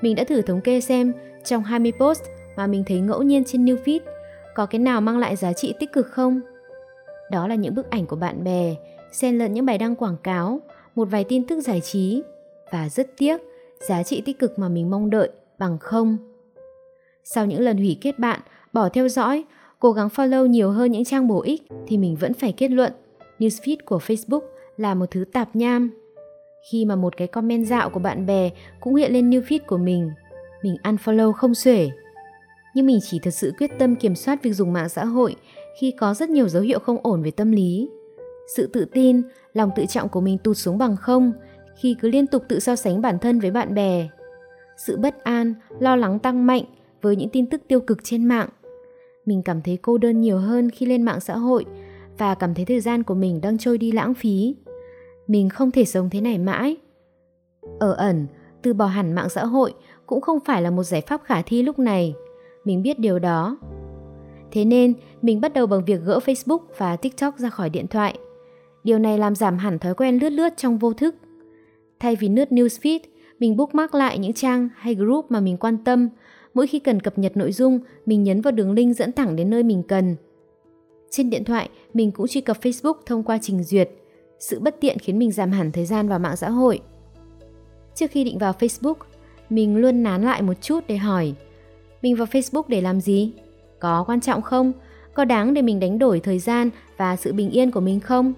Mình 0.00 0.16
đã 0.16 0.24
thử 0.24 0.42
thống 0.42 0.60
kê 0.60 0.80
xem 0.80 1.12
trong 1.44 1.62
20 1.62 1.92
post 2.00 2.22
mà 2.56 2.66
mình 2.66 2.84
thấy 2.86 3.00
ngẫu 3.00 3.22
nhiên 3.22 3.44
trên 3.44 3.64
new 3.64 3.76
feed 3.84 4.00
có 4.54 4.66
cái 4.66 4.78
nào 4.78 5.00
mang 5.00 5.18
lại 5.18 5.36
giá 5.36 5.52
trị 5.52 5.74
tích 5.78 5.92
cực 5.92 6.06
không? 6.06 6.40
Đó 7.30 7.48
là 7.48 7.54
những 7.54 7.74
bức 7.74 7.90
ảnh 7.90 8.06
của 8.06 8.16
bạn 8.16 8.44
bè, 8.44 8.74
xen 9.12 9.38
lẫn 9.38 9.54
những 9.54 9.66
bài 9.66 9.78
đăng 9.78 9.96
quảng 9.96 10.16
cáo, 10.22 10.60
một 10.94 11.08
vài 11.10 11.24
tin 11.24 11.46
tức 11.46 11.60
giải 11.60 11.80
trí 11.80 12.22
và 12.72 12.88
rất 12.88 13.16
tiếc, 13.16 13.40
giá 13.88 14.02
trị 14.02 14.20
tích 14.20 14.38
cực 14.38 14.58
mà 14.58 14.68
mình 14.68 14.90
mong 14.90 15.10
đợi 15.10 15.30
bằng 15.58 15.78
không. 15.78 16.16
Sau 17.24 17.46
những 17.46 17.60
lần 17.60 17.76
hủy 17.76 17.98
kết 18.00 18.18
bạn, 18.18 18.40
bỏ 18.72 18.88
theo 18.88 19.08
dõi, 19.08 19.44
cố 19.78 19.92
gắng 19.92 20.08
follow 20.08 20.46
nhiều 20.46 20.70
hơn 20.70 20.92
những 20.92 21.04
trang 21.04 21.28
bổ 21.28 21.42
ích 21.42 21.62
thì 21.86 21.98
mình 21.98 22.16
vẫn 22.16 22.34
phải 22.34 22.52
kết 22.52 22.68
luận 22.68 22.92
newsfeed 23.38 23.76
của 23.84 23.98
Facebook 23.98 24.42
là 24.76 24.94
một 24.94 25.06
thứ 25.10 25.24
tạp 25.32 25.56
nham. 25.56 25.90
Khi 26.70 26.84
mà 26.84 26.96
một 26.96 27.16
cái 27.16 27.28
comment 27.28 27.66
dạo 27.66 27.90
của 27.90 28.00
bạn 28.00 28.26
bè 28.26 28.50
cũng 28.80 28.94
hiện 28.94 29.12
lên 29.12 29.30
newsfeed 29.30 29.58
của 29.66 29.78
mình, 29.78 30.10
mình 30.62 30.76
unfollow 30.82 31.32
không 31.32 31.54
xuể. 31.54 31.90
Nhưng 32.74 32.86
mình 32.86 32.98
chỉ 33.02 33.18
thật 33.22 33.30
sự 33.30 33.52
quyết 33.58 33.70
tâm 33.78 33.96
kiểm 33.96 34.14
soát 34.14 34.42
việc 34.42 34.52
dùng 34.52 34.72
mạng 34.72 34.88
xã 34.88 35.04
hội 35.04 35.36
khi 35.80 35.94
có 35.98 36.14
rất 36.14 36.30
nhiều 36.30 36.48
dấu 36.48 36.62
hiệu 36.62 36.78
không 36.78 36.98
ổn 37.02 37.22
về 37.22 37.30
tâm 37.30 37.52
lý. 37.52 37.88
Sự 38.56 38.66
tự 38.66 38.84
tin, 38.84 39.22
lòng 39.52 39.70
tự 39.76 39.86
trọng 39.86 40.08
của 40.08 40.20
mình 40.20 40.38
tụt 40.38 40.56
xuống 40.56 40.78
bằng 40.78 40.96
không 40.96 41.32
khi 41.80 41.96
cứ 42.00 42.08
liên 42.08 42.26
tục 42.26 42.42
tự 42.48 42.60
so 42.60 42.76
sánh 42.76 43.00
bản 43.00 43.18
thân 43.18 43.40
với 43.40 43.50
bạn 43.50 43.74
bè. 43.74 44.08
Sự 44.76 44.96
bất 44.96 45.24
an, 45.24 45.54
lo 45.78 45.96
lắng 45.96 46.18
tăng 46.18 46.46
mạnh 46.46 46.64
với 47.02 47.16
những 47.16 47.28
tin 47.28 47.46
tức 47.46 47.62
tiêu 47.68 47.80
cực 47.80 47.98
trên 48.04 48.24
mạng 48.24 48.48
mình 49.26 49.42
cảm 49.42 49.62
thấy 49.62 49.78
cô 49.82 49.98
đơn 49.98 50.20
nhiều 50.20 50.38
hơn 50.38 50.70
khi 50.70 50.86
lên 50.86 51.02
mạng 51.02 51.20
xã 51.20 51.36
hội 51.36 51.64
và 52.18 52.34
cảm 52.34 52.54
thấy 52.54 52.64
thời 52.64 52.80
gian 52.80 53.02
của 53.02 53.14
mình 53.14 53.40
đang 53.40 53.58
trôi 53.58 53.78
đi 53.78 53.92
lãng 53.92 54.14
phí. 54.14 54.56
Mình 55.26 55.48
không 55.48 55.70
thể 55.70 55.84
sống 55.84 56.10
thế 56.10 56.20
này 56.20 56.38
mãi. 56.38 56.76
Ở 57.80 57.92
ẩn, 57.92 58.26
từ 58.62 58.74
bỏ 58.74 58.86
hẳn 58.86 59.12
mạng 59.12 59.28
xã 59.28 59.44
hội 59.44 59.74
cũng 60.06 60.20
không 60.20 60.38
phải 60.44 60.62
là 60.62 60.70
một 60.70 60.82
giải 60.82 61.00
pháp 61.00 61.22
khả 61.24 61.42
thi 61.42 61.62
lúc 61.62 61.78
này. 61.78 62.14
Mình 62.64 62.82
biết 62.82 62.98
điều 62.98 63.18
đó. 63.18 63.58
Thế 64.50 64.64
nên, 64.64 64.94
mình 65.22 65.40
bắt 65.40 65.54
đầu 65.54 65.66
bằng 65.66 65.84
việc 65.84 66.00
gỡ 66.04 66.18
Facebook 66.26 66.60
và 66.76 66.96
TikTok 66.96 67.38
ra 67.38 67.50
khỏi 67.50 67.70
điện 67.70 67.86
thoại. 67.86 68.18
Điều 68.84 68.98
này 68.98 69.18
làm 69.18 69.34
giảm 69.34 69.58
hẳn 69.58 69.78
thói 69.78 69.94
quen 69.94 70.18
lướt 70.18 70.30
lướt 70.30 70.56
trong 70.56 70.78
vô 70.78 70.92
thức. 70.92 71.14
Thay 72.00 72.16
vì 72.16 72.28
lướt 72.28 72.48
newsfeed, 72.48 73.00
mình 73.38 73.56
bookmark 73.56 73.94
lại 73.94 74.18
những 74.18 74.32
trang 74.32 74.68
hay 74.76 74.94
group 74.94 75.30
mà 75.30 75.40
mình 75.40 75.56
quan 75.56 75.84
tâm 75.84 76.08
mỗi 76.54 76.66
khi 76.66 76.78
cần 76.78 77.00
cập 77.00 77.18
nhật 77.18 77.36
nội 77.36 77.52
dung, 77.52 77.80
mình 78.06 78.22
nhấn 78.22 78.40
vào 78.40 78.52
đường 78.52 78.72
link 78.72 78.96
dẫn 78.96 79.12
thẳng 79.12 79.36
đến 79.36 79.50
nơi 79.50 79.62
mình 79.62 79.82
cần. 79.82 80.16
Trên 81.10 81.30
điện 81.30 81.44
thoại, 81.44 81.68
mình 81.94 82.12
cũng 82.12 82.26
truy 82.26 82.40
cập 82.40 82.60
Facebook 82.60 82.94
thông 83.06 83.22
qua 83.22 83.38
trình 83.42 83.62
duyệt. 83.62 83.90
Sự 84.38 84.60
bất 84.60 84.80
tiện 84.80 84.98
khiến 84.98 85.18
mình 85.18 85.32
giảm 85.32 85.50
hẳn 85.50 85.72
thời 85.72 85.86
gian 85.86 86.08
vào 86.08 86.18
mạng 86.18 86.36
xã 86.36 86.50
hội. 86.50 86.80
Trước 87.94 88.10
khi 88.10 88.24
định 88.24 88.38
vào 88.38 88.52
Facebook, 88.58 88.94
mình 89.54 89.76
luôn 89.76 90.02
nán 90.02 90.22
lại 90.22 90.42
một 90.42 90.54
chút 90.60 90.84
để 90.88 90.96
hỏi 90.96 91.34
Mình 92.02 92.16
vào 92.16 92.26
Facebook 92.26 92.62
để 92.68 92.80
làm 92.80 93.00
gì? 93.00 93.32
Có 93.78 94.04
quan 94.06 94.20
trọng 94.20 94.42
không? 94.42 94.72
Có 95.14 95.24
đáng 95.24 95.54
để 95.54 95.62
mình 95.62 95.80
đánh 95.80 95.98
đổi 95.98 96.20
thời 96.20 96.38
gian 96.38 96.70
và 96.96 97.16
sự 97.16 97.32
bình 97.32 97.50
yên 97.50 97.70
của 97.70 97.80
mình 97.80 98.00
không? 98.00 98.32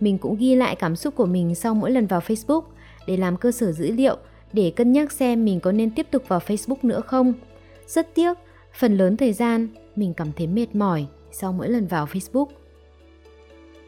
Mình 0.00 0.18
cũng 0.18 0.36
ghi 0.36 0.54
lại 0.54 0.76
cảm 0.76 0.96
xúc 0.96 1.16
của 1.16 1.26
mình 1.26 1.54
sau 1.54 1.74
mỗi 1.74 1.90
lần 1.90 2.06
vào 2.06 2.20
Facebook 2.20 2.62
để 3.06 3.16
làm 3.16 3.36
cơ 3.36 3.52
sở 3.52 3.72
dữ 3.72 3.92
liệu 3.92 4.16
để 4.52 4.72
cân 4.76 4.92
nhắc 4.92 5.12
xem 5.12 5.44
mình 5.44 5.60
có 5.60 5.72
nên 5.72 5.90
tiếp 5.90 6.06
tục 6.10 6.22
vào 6.28 6.40
Facebook 6.46 6.76
nữa 6.82 7.00
không. 7.00 7.32
Rất 7.86 8.14
tiếc, 8.14 8.38
phần 8.74 8.96
lớn 8.96 9.16
thời 9.16 9.32
gian 9.32 9.68
mình 9.96 10.14
cảm 10.14 10.32
thấy 10.36 10.46
mệt 10.46 10.74
mỏi 10.74 11.06
sau 11.32 11.52
mỗi 11.52 11.68
lần 11.68 11.86
vào 11.86 12.06
Facebook. 12.06 12.46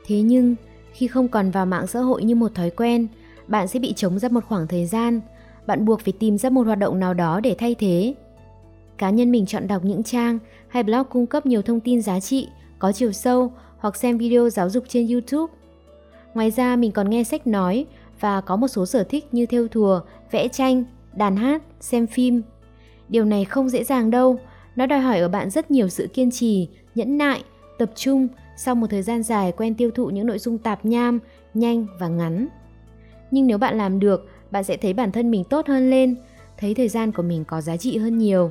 Thế 0.07 0.23
nhưng, 0.23 0.57
khi 0.93 1.07
không 1.07 1.29
còn 1.29 1.51
vào 1.51 1.67
mạng 1.67 1.87
xã 1.87 2.01
hội 2.01 2.25
như 2.25 2.35
một 2.35 2.55
thói 2.55 2.71
quen, 2.71 3.07
bạn 3.47 3.69
sẽ 3.69 3.79
bị 3.79 3.93
trống 3.93 4.19
ra 4.19 4.29
một 4.29 4.45
khoảng 4.49 4.67
thời 4.67 4.87
gian, 4.87 5.21
bạn 5.67 5.85
buộc 5.85 6.01
phải 6.01 6.13
tìm 6.19 6.39
ra 6.39 6.51
một 6.51 6.67
hoạt 6.67 6.79
động 6.79 7.01
nào 7.01 7.15
đó 7.15 7.41
để 7.41 7.55
thay 7.59 7.75
thế. 7.75 8.15
Cá 8.99 9.11
nhân 9.11 9.31
mình 9.31 9.47
chọn 9.47 9.67
đọc 9.67 9.85
những 9.85 10.03
trang 10.03 10.39
hay 10.69 10.83
blog 10.83 11.07
cung 11.11 11.27
cấp 11.27 11.47
nhiều 11.47 11.63
thông 11.63 11.81
tin 11.81 12.03
giá 12.03 12.21
trị, 12.21 12.49
có 12.79 12.93
chiều 12.93 13.13
sâu 13.13 13.53
hoặc 13.79 13.97
xem 13.97 14.19
video 14.19 14.51
giáo 14.51 14.71
dục 14.71 14.85
trên 14.89 15.09
YouTube. 15.09 15.53
Ngoài 16.35 16.51
ra 16.51 16.77
mình 16.77 16.93
còn 16.93 17.11
nghe 17.11 17.25
sách 17.25 17.47
nói 17.47 17.87
và 18.21 18.41
có 18.41 18.57
một 18.57 18.69
số 18.69 18.87
sở 18.87 19.05
thích 19.05 19.25
như 19.33 19.47
theo 19.47 19.69
thùa, 19.69 20.01
vẽ 20.31 20.49
tranh, 20.49 20.85
đàn 21.15 21.37
hát, 21.37 21.63
xem 21.81 22.07
phim. 22.07 22.43
Điều 23.09 23.25
này 23.25 23.45
không 23.45 23.69
dễ 23.69 23.85
dàng 23.85 24.11
đâu, 24.11 24.39
nó 24.77 24.87
đòi 24.87 25.01
hỏi 25.01 25.19
ở 25.19 25.29
bạn 25.29 25.51
rất 25.51 25.71
nhiều 25.71 25.89
sự 25.89 26.07
kiên 26.07 26.31
trì, 26.31 26.69
nhẫn 26.95 27.19
nại, 27.19 27.43
tập 27.79 27.91
trung 27.95 28.29
sau 28.57 28.75
một 28.75 28.87
thời 28.91 29.03
gian 29.03 29.23
dài 29.23 29.53
quen 29.53 29.75
tiêu 29.75 29.91
thụ 29.91 30.07
những 30.07 30.27
nội 30.27 30.39
dung 30.39 30.59
tạp 30.59 30.85
nham, 30.85 31.19
nhanh 31.55 31.87
và 31.99 32.09
ngắn. 32.09 32.47
Nhưng 33.31 33.47
nếu 33.47 33.59
bạn 33.59 33.79
làm 33.79 34.01
được, 34.01 34.29
bạn 34.51 34.65
sẽ 34.65 34.77
thấy 34.77 34.93
bản 34.93 35.13
thân 35.13 35.31
mình 35.31 35.45
tốt 35.45 35.67
hơn 35.69 35.91
lên, 35.91 36.17
thấy 36.57 36.75
thời 36.75 36.89
gian 36.89 37.13
của 37.13 37.23
mình 37.23 37.45
có 37.45 37.61
giá 37.61 37.77
trị 37.77 37.99
hơn 37.99 38.19
nhiều. 38.19 38.51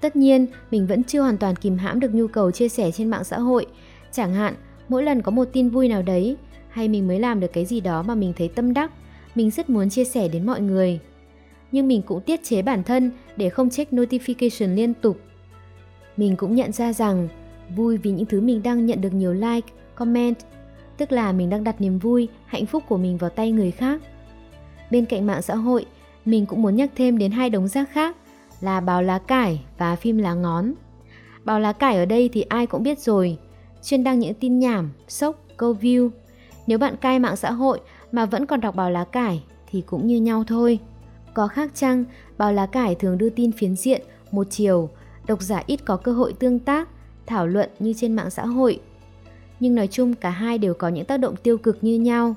Tất 0.00 0.16
nhiên, 0.16 0.46
mình 0.70 0.86
vẫn 0.86 1.04
chưa 1.04 1.20
hoàn 1.20 1.36
toàn 1.36 1.56
kìm 1.56 1.78
hãm 1.78 2.00
được 2.00 2.14
nhu 2.14 2.26
cầu 2.26 2.50
chia 2.50 2.68
sẻ 2.68 2.90
trên 2.90 3.10
mạng 3.10 3.24
xã 3.24 3.38
hội. 3.38 3.66
Chẳng 4.12 4.34
hạn, 4.34 4.54
mỗi 4.88 5.02
lần 5.02 5.22
có 5.22 5.30
một 5.30 5.48
tin 5.52 5.68
vui 5.68 5.88
nào 5.88 6.02
đấy, 6.02 6.36
hay 6.68 6.88
mình 6.88 7.08
mới 7.08 7.20
làm 7.20 7.40
được 7.40 7.52
cái 7.52 7.64
gì 7.64 7.80
đó 7.80 8.02
mà 8.02 8.14
mình 8.14 8.32
thấy 8.36 8.48
tâm 8.48 8.74
đắc, 8.74 8.90
mình 9.34 9.50
rất 9.50 9.70
muốn 9.70 9.90
chia 9.90 10.04
sẻ 10.04 10.28
đến 10.28 10.46
mọi 10.46 10.60
người. 10.60 11.00
Nhưng 11.72 11.88
mình 11.88 12.02
cũng 12.02 12.20
tiết 12.20 12.40
chế 12.44 12.62
bản 12.62 12.82
thân 12.82 13.10
để 13.36 13.50
không 13.50 13.70
check 13.70 13.92
notification 13.92 14.74
liên 14.74 14.94
tục. 14.94 15.20
Mình 16.16 16.36
cũng 16.36 16.54
nhận 16.54 16.72
ra 16.72 16.92
rằng 16.92 17.28
vui 17.76 17.96
vì 17.96 18.10
những 18.10 18.26
thứ 18.26 18.40
mình 18.40 18.62
đang 18.62 18.86
nhận 18.86 19.00
được 19.00 19.12
nhiều 19.12 19.32
like, 19.32 19.68
comment, 19.94 20.36
tức 20.96 21.12
là 21.12 21.32
mình 21.32 21.50
đang 21.50 21.64
đặt 21.64 21.80
niềm 21.80 21.98
vui, 21.98 22.28
hạnh 22.46 22.66
phúc 22.66 22.82
của 22.88 22.96
mình 22.96 23.16
vào 23.16 23.30
tay 23.30 23.52
người 23.52 23.70
khác. 23.70 24.00
Bên 24.94 25.06
cạnh 25.06 25.26
mạng 25.26 25.42
xã 25.42 25.54
hội, 25.54 25.86
mình 26.24 26.46
cũng 26.46 26.62
muốn 26.62 26.76
nhắc 26.76 26.90
thêm 26.96 27.18
đến 27.18 27.30
hai 27.30 27.50
đống 27.50 27.68
rác 27.68 27.90
khác 27.90 28.16
là 28.60 28.80
bào 28.80 29.02
lá 29.02 29.18
cải 29.18 29.64
và 29.78 29.96
phim 29.96 30.18
lá 30.18 30.34
ngón. 30.34 30.72
Bào 31.44 31.60
lá 31.60 31.72
cải 31.72 31.96
ở 31.96 32.04
đây 32.04 32.30
thì 32.32 32.42
ai 32.42 32.66
cũng 32.66 32.82
biết 32.82 32.98
rồi, 32.98 33.38
chuyên 33.82 34.04
đăng 34.04 34.18
những 34.18 34.34
tin 34.34 34.58
nhảm, 34.58 34.92
sốc, 35.08 35.40
câu 35.56 35.76
view. 35.80 36.10
Nếu 36.66 36.78
bạn 36.78 36.96
cai 36.96 37.18
mạng 37.18 37.36
xã 37.36 37.50
hội 37.50 37.80
mà 38.12 38.26
vẫn 38.26 38.46
còn 38.46 38.60
đọc 38.60 38.76
báo 38.76 38.90
lá 38.90 39.04
cải 39.04 39.42
thì 39.70 39.82
cũng 39.86 40.06
như 40.06 40.16
nhau 40.16 40.44
thôi. 40.46 40.78
Có 41.34 41.48
khác 41.48 41.70
chăng, 41.74 42.04
báo 42.38 42.52
lá 42.52 42.66
cải 42.66 42.94
thường 42.94 43.18
đưa 43.18 43.30
tin 43.30 43.52
phiến 43.52 43.76
diện, 43.76 44.02
một 44.30 44.46
chiều, 44.50 44.88
độc 45.26 45.42
giả 45.42 45.62
ít 45.66 45.80
có 45.84 45.96
cơ 45.96 46.12
hội 46.12 46.32
tương 46.32 46.58
tác, 46.58 46.88
thảo 47.26 47.46
luận 47.46 47.70
như 47.78 47.92
trên 47.96 48.16
mạng 48.16 48.30
xã 48.30 48.46
hội. 48.46 48.80
Nhưng 49.60 49.74
nói 49.74 49.86
chung 49.86 50.14
cả 50.14 50.30
hai 50.30 50.58
đều 50.58 50.74
có 50.74 50.88
những 50.88 51.04
tác 51.04 51.16
động 51.16 51.36
tiêu 51.36 51.58
cực 51.58 51.84
như 51.84 51.94
nhau. 51.94 52.34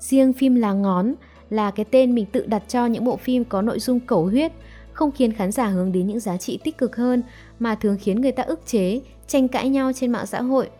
Riêng 0.00 0.32
phim 0.32 0.54
Lá 0.54 0.72
Ngón 0.72 1.14
là 1.50 1.70
cái 1.70 1.84
tên 1.90 2.14
mình 2.14 2.26
tự 2.26 2.46
đặt 2.46 2.62
cho 2.68 2.86
những 2.86 3.04
bộ 3.04 3.16
phim 3.16 3.44
có 3.44 3.62
nội 3.62 3.78
dung 3.78 4.00
cầu 4.00 4.26
huyết, 4.26 4.52
không 4.92 5.12
khiến 5.12 5.32
khán 5.32 5.52
giả 5.52 5.66
hướng 5.66 5.92
đến 5.92 6.06
những 6.06 6.20
giá 6.20 6.36
trị 6.36 6.58
tích 6.64 6.78
cực 6.78 6.96
hơn 6.96 7.22
mà 7.58 7.74
thường 7.74 7.96
khiến 8.00 8.20
người 8.20 8.32
ta 8.32 8.42
ức 8.42 8.66
chế, 8.66 9.00
tranh 9.26 9.48
cãi 9.48 9.68
nhau 9.68 9.92
trên 9.92 10.12
mạng 10.12 10.26
xã 10.26 10.42
hội. 10.42 10.70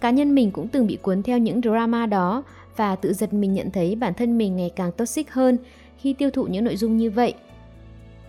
Cá 0.00 0.10
nhân 0.10 0.34
mình 0.34 0.50
cũng 0.50 0.68
từng 0.68 0.86
bị 0.86 0.98
cuốn 1.02 1.22
theo 1.22 1.38
những 1.38 1.60
drama 1.60 2.06
đó 2.06 2.42
và 2.76 2.96
tự 2.96 3.12
giật 3.12 3.32
mình 3.32 3.52
nhận 3.52 3.70
thấy 3.70 3.94
bản 3.94 4.14
thân 4.14 4.38
mình 4.38 4.56
ngày 4.56 4.70
càng 4.76 4.92
toxic 4.92 5.30
hơn 5.30 5.58
khi 5.98 6.12
tiêu 6.12 6.30
thụ 6.30 6.44
những 6.44 6.64
nội 6.64 6.76
dung 6.76 6.96
như 6.96 7.10
vậy. 7.10 7.34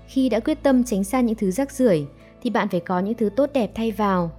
Khi 0.07 0.29
đã 0.29 0.39
quyết 0.39 0.63
tâm 0.63 0.83
tránh 0.83 1.03
xa 1.03 1.21
những 1.21 1.35
thứ 1.35 1.51
rác 1.51 1.71
rưởi 1.71 2.05
thì 2.41 2.49
bạn 2.49 2.67
phải 2.67 2.79
có 2.79 2.99
những 2.99 3.13
thứ 3.13 3.29
tốt 3.35 3.49
đẹp 3.53 3.71
thay 3.75 3.91
vào. 3.91 4.31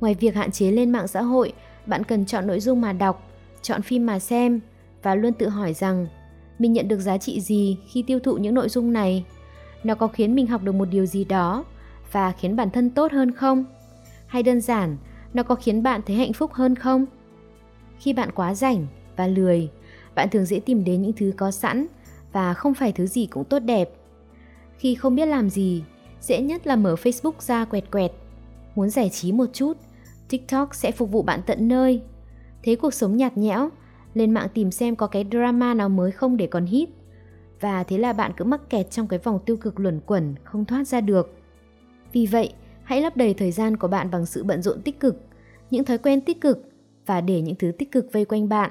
Ngoài 0.00 0.14
việc 0.14 0.34
hạn 0.34 0.50
chế 0.50 0.70
lên 0.70 0.90
mạng 0.90 1.08
xã 1.08 1.22
hội, 1.22 1.52
bạn 1.86 2.04
cần 2.04 2.26
chọn 2.26 2.46
nội 2.46 2.60
dung 2.60 2.80
mà 2.80 2.92
đọc, 2.92 3.30
chọn 3.62 3.82
phim 3.82 4.06
mà 4.06 4.18
xem 4.18 4.60
và 5.02 5.14
luôn 5.14 5.32
tự 5.32 5.48
hỏi 5.48 5.74
rằng 5.74 6.06
mình 6.58 6.72
nhận 6.72 6.88
được 6.88 7.00
giá 7.00 7.18
trị 7.18 7.40
gì 7.40 7.78
khi 7.86 8.02
tiêu 8.02 8.18
thụ 8.18 8.36
những 8.36 8.54
nội 8.54 8.68
dung 8.68 8.92
này? 8.92 9.24
Nó 9.84 9.94
có 9.94 10.08
khiến 10.08 10.34
mình 10.34 10.46
học 10.46 10.62
được 10.62 10.72
một 10.72 10.88
điều 10.90 11.06
gì 11.06 11.24
đó 11.24 11.64
và 12.12 12.32
khiến 12.32 12.56
bản 12.56 12.70
thân 12.70 12.90
tốt 12.90 13.12
hơn 13.12 13.32
không? 13.32 13.64
Hay 14.26 14.42
đơn 14.42 14.60
giản, 14.60 14.96
nó 15.34 15.42
có 15.42 15.54
khiến 15.54 15.82
bạn 15.82 16.00
thấy 16.06 16.16
hạnh 16.16 16.32
phúc 16.32 16.52
hơn 16.52 16.74
không? 16.74 17.06
Khi 17.98 18.12
bạn 18.12 18.30
quá 18.34 18.54
rảnh 18.54 18.86
và 19.16 19.26
lười, 19.26 19.70
bạn 20.14 20.28
thường 20.30 20.44
dễ 20.44 20.60
tìm 20.60 20.84
đến 20.84 21.02
những 21.02 21.12
thứ 21.12 21.32
có 21.36 21.50
sẵn 21.50 21.86
và 22.32 22.54
không 22.54 22.74
phải 22.74 22.92
thứ 22.92 23.06
gì 23.06 23.26
cũng 23.26 23.44
tốt 23.44 23.58
đẹp. 23.58 23.90
Khi 24.78 24.94
không 24.94 25.14
biết 25.14 25.26
làm 25.26 25.50
gì, 25.50 25.82
dễ 26.20 26.40
nhất 26.40 26.66
là 26.66 26.76
mở 26.76 26.94
Facebook 26.94 27.32
ra 27.40 27.64
quẹt 27.64 27.90
quẹt. 27.90 28.12
Muốn 28.74 28.90
giải 28.90 29.10
trí 29.10 29.32
một 29.32 29.46
chút, 29.52 29.76
TikTok 30.28 30.74
sẽ 30.74 30.92
phục 30.92 31.10
vụ 31.10 31.22
bạn 31.22 31.40
tận 31.46 31.68
nơi. 31.68 32.02
Thấy 32.64 32.76
cuộc 32.76 32.94
sống 32.94 33.16
nhạt 33.16 33.38
nhẽo, 33.38 33.68
lên 34.18 34.34
mạng 34.34 34.48
tìm 34.54 34.70
xem 34.70 34.96
có 34.96 35.06
cái 35.06 35.26
drama 35.30 35.74
nào 35.74 35.88
mới 35.88 36.10
không 36.10 36.36
để 36.36 36.46
còn 36.46 36.66
hit. 36.66 36.88
Và 37.60 37.82
thế 37.82 37.98
là 37.98 38.12
bạn 38.12 38.32
cứ 38.36 38.44
mắc 38.44 38.70
kẹt 38.70 38.90
trong 38.90 39.06
cái 39.06 39.18
vòng 39.18 39.38
tiêu 39.46 39.56
cực 39.56 39.80
luẩn 39.80 40.00
quẩn, 40.06 40.34
không 40.44 40.64
thoát 40.64 40.88
ra 40.88 41.00
được. 41.00 41.34
Vì 42.12 42.26
vậy, 42.26 42.52
hãy 42.82 43.02
lấp 43.02 43.16
đầy 43.16 43.34
thời 43.34 43.52
gian 43.52 43.76
của 43.76 43.88
bạn 43.88 44.10
bằng 44.10 44.26
sự 44.26 44.44
bận 44.44 44.62
rộn 44.62 44.82
tích 44.82 45.00
cực, 45.00 45.16
những 45.70 45.84
thói 45.84 45.98
quen 45.98 46.20
tích 46.20 46.40
cực 46.40 46.64
và 47.06 47.20
để 47.20 47.40
những 47.40 47.54
thứ 47.54 47.72
tích 47.78 47.92
cực 47.92 48.12
vây 48.12 48.24
quanh 48.24 48.48
bạn. 48.48 48.70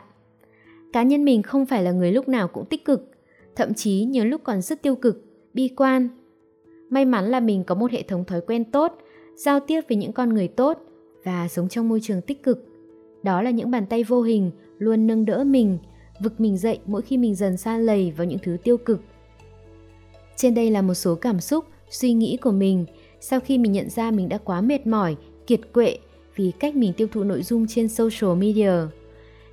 Cá 0.93 1.03
nhân 1.03 1.25
mình 1.25 1.43
không 1.43 1.65
phải 1.65 1.83
là 1.83 1.91
người 1.91 2.11
lúc 2.11 2.27
nào 2.27 2.47
cũng 2.47 2.65
tích 2.65 2.85
cực, 2.85 3.11
thậm 3.55 3.73
chí 3.73 4.03
nhiều 4.03 4.25
lúc 4.25 4.41
còn 4.43 4.61
rất 4.61 4.81
tiêu 4.81 4.95
cực, 4.95 5.25
bi 5.53 5.69
quan. 5.75 6.09
May 6.89 7.05
mắn 7.05 7.25
là 7.25 7.39
mình 7.39 7.63
có 7.63 7.75
một 7.75 7.91
hệ 7.91 8.03
thống 8.03 8.25
thói 8.25 8.41
quen 8.41 8.71
tốt, 8.71 8.97
giao 9.35 9.59
tiếp 9.59 9.81
với 9.89 9.97
những 9.97 10.13
con 10.13 10.33
người 10.33 10.47
tốt 10.47 10.81
và 11.23 11.47
sống 11.47 11.69
trong 11.69 11.89
môi 11.89 11.99
trường 11.99 12.21
tích 12.21 12.43
cực. 12.43 12.65
Đó 13.23 13.41
là 13.41 13.49
những 13.49 13.71
bàn 13.71 13.85
tay 13.85 14.03
vô 14.03 14.21
hình 14.21 14.51
luôn 14.77 15.07
nâng 15.07 15.25
đỡ 15.25 15.43
mình, 15.43 15.77
vực 16.19 16.39
mình 16.39 16.57
dậy 16.57 16.79
mỗi 16.85 17.01
khi 17.01 17.17
mình 17.17 17.35
dần 17.35 17.57
xa 17.57 17.77
lầy 17.77 18.13
vào 18.17 18.27
những 18.27 18.39
thứ 18.43 18.57
tiêu 18.63 18.77
cực. 18.77 19.01
Trên 20.35 20.55
đây 20.55 20.71
là 20.71 20.81
một 20.81 20.93
số 20.93 21.15
cảm 21.15 21.39
xúc, 21.39 21.65
suy 21.89 22.13
nghĩ 22.13 22.37
của 22.41 22.51
mình 22.51 22.85
sau 23.19 23.39
khi 23.39 23.57
mình 23.57 23.71
nhận 23.71 23.89
ra 23.89 24.11
mình 24.11 24.29
đã 24.29 24.37
quá 24.37 24.61
mệt 24.61 24.87
mỏi, 24.87 25.15
kiệt 25.47 25.59
quệ 25.73 25.97
vì 26.35 26.51
cách 26.59 26.75
mình 26.75 26.93
tiêu 26.93 27.07
thụ 27.11 27.23
nội 27.23 27.43
dung 27.43 27.67
trên 27.67 27.87
social 27.89 28.35
media. 28.37 28.71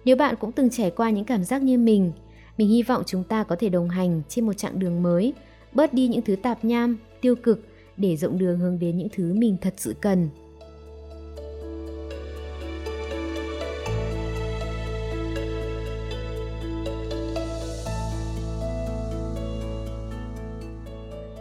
Nếu 0.04 0.16
bạn 0.16 0.34
cũng 0.40 0.52
từng 0.52 0.70
trải 0.70 0.90
qua 0.90 1.10
những 1.10 1.24
cảm 1.24 1.44
giác 1.44 1.62
như 1.62 1.78
mình, 1.78 2.12
mình 2.58 2.68
hy 2.68 2.82
vọng 2.82 3.02
chúng 3.06 3.24
ta 3.24 3.44
có 3.44 3.56
thể 3.56 3.68
đồng 3.68 3.88
hành 3.88 4.22
trên 4.28 4.46
một 4.46 4.52
chặng 4.52 4.78
đường 4.78 5.02
mới, 5.02 5.32
bớt 5.72 5.94
đi 5.94 6.08
những 6.08 6.22
thứ 6.22 6.36
tạp 6.36 6.64
nham, 6.64 6.96
tiêu 7.20 7.34
cực 7.36 7.66
để 7.96 8.16
rộng 8.16 8.38
đường 8.38 8.58
hướng 8.58 8.78
đến 8.78 8.98
những 8.98 9.08
thứ 9.12 9.34
mình 9.34 9.56
thật 9.60 9.74
sự 9.76 9.94
cần. 10.00 10.28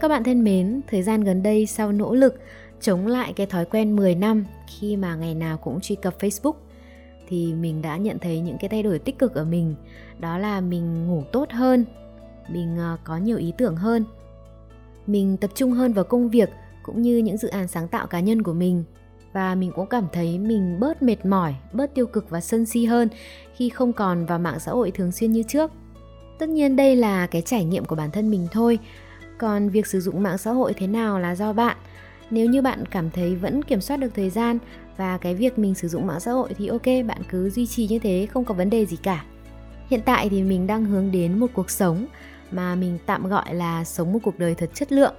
Các 0.03 0.10
bạn 0.10 0.24
thân 0.24 0.43
mến, 0.43 0.81
thời 0.88 1.03
gian 1.03 1.22
gần 1.22 1.43
đây 1.43 1.65
sau 1.65 1.91
nỗ 1.91 2.13
lực 2.13 2.39
chống 2.81 3.07
lại 3.07 3.33
cái 3.33 3.45
thói 3.45 3.65
quen 3.65 3.95
10 3.95 4.15
năm 4.15 4.45
khi 4.67 4.98
mà 4.98 5.15
ngày 5.15 5.36
nào 5.36 5.57
cũng 5.57 5.81
truy 5.81 5.95
cập 5.95 6.19
Facebook 6.19 6.53
thì 7.27 7.53
mình 7.53 7.81
đã 7.81 7.98
nhận 7.98 8.19
thấy 8.19 8.39
những 8.39 8.57
cái 8.60 8.69
thay 8.69 8.83
đổi 8.83 9.00
tích 9.00 9.19
cực 9.19 9.36
ở 9.36 9.45
mình. 9.45 9.75
Đó 10.19 10.38
là 10.38 10.62
mình 10.62 11.07
ngủ 11.07 11.24
tốt 11.31 11.51
hơn, 11.51 11.86
mình 12.50 12.77
ờ, 12.77 12.98
có 13.03 13.17
nhiều 13.17 13.38
ý 13.38 13.53
tưởng 13.57 13.75
hơn. 13.75 14.05
Mình 15.07 15.38
tập 15.38 15.51
trung 15.55 15.72
hơn 15.72 15.93
vào 15.93 16.05
công 16.05 16.29
việc 16.29 16.50
cũng 16.83 17.01
như 17.01 17.17
những 17.17 17.38
dự 17.38 17.48
án 17.48 17.67
sáng 17.67 17.88
tạo 17.88 18.07
cá 18.07 18.19
nhân 18.19 18.41
của 18.41 18.53
mình 18.53 18.83
và 19.33 19.55
mình 19.55 19.72
cũng 19.75 19.88
cảm 19.88 20.07
thấy 20.13 20.39
mình 20.39 20.79
bớt 20.79 21.03
mệt 21.03 21.25
mỏi, 21.25 21.55
bớt 21.74 21.95
tiêu 21.95 22.05
cực 22.05 22.29
và 22.29 22.41
sân 22.41 22.65
si 22.65 22.86
hơn 22.86 23.07
khi 23.55 23.69
không 23.69 23.93
còn 23.93 24.25
vào 24.25 24.39
mạng 24.39 24.60
xã 24.60 24.72
hội 24.72 24.91
thường 24.91 25.12
xuyên 25.12 25.31
như 25.31 25.43
trước. 25.43 25.72
Tất 26.39 26.50
nhiên 26.50 26.75
đây 26.75 26.95
là 26.95 27.27
cái 27.27 27.41
trải 27.41 27.65
nghiệm 27.65 27.86
của 27.86 27.95
bản 27.95 28.12
thân 28.12 28.31
mình 28.31 28.48
thôi 28.51 28.79
còn 29.37 29.69
việc 29.69 29.87
sử 29.87 29.99
dụng 29.99 30.23
mạng 30.23 30.37
xã 30.37 30.51
hội 30.51 30.73
thế 30.73 30.87
nào 30.87 31.19
là 31.19 31.35
do 31.35 31.53
bạn? 31.53 31.77
Nếu 32.29 32.45
như 32.49 32.61
bạn 32.61 32.85
cảm 32.85 33.09
thấy 33.09 33.35
vẫn 33.35 33.63
kiểm 33.63 33.81
soát 33.81 33.97
được 33.97 34.15
thời 34.15 34.29
gian 34.29 34.57
và 34.97 35.17
cái 35.17 35.35
việc 35.35 35.59
mình 35.59 35.75
sử 35.75 35.87
dụng 35.87 36.07
mạng 36.07 36.19
xã 36.19 36.31
hội 36.31 36.53
thì 36.57 36.67
ok, 36.67 36.85
bạn 37.07 37.21
cứ 37.29 37.49
duy 37.49 37.67
trì 37.67 37.87
như 37.87 37.99
thế, 37.99 38.27
không 38.33 38.45
có 38.45 38.53
vấn 38.53 38.69
đề 38.69 38.85
gì 38.85 38.97
cả. 39.03 39.25
Hiện 39.89 40.01
tại 40.05 40.29
thì 40.29 40.43
mình 40.43 40.67
đang 40.67 40.85
hướng 40.85 41.11
đến 41.11 41.39
một 41.39 41.47
cuộc 41.53 41.69
sống 41.69 42.05
mà 42.51 42.75
mình 42.75 42.97
tạm 43.05 43.27
gọi 43.27 43.55
là 43.55 43.83
sống 43.83 44.13
một 44.13 44.19
cuộc 44.23 44.39
đời 44.39 44.55
thật 44.55 44.69
chất 44.73 44.91
lượng. 44.91 45.13